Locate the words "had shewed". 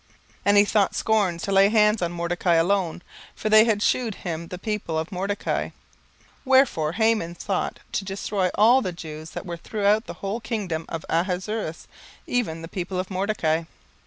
3.65-4.15